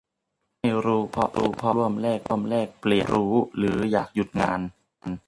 [0.59, 4.59] ไม่รู้เพราะอยากร่วมแลกเปลี่ยนความรู้ หรืออยากหยุดงาน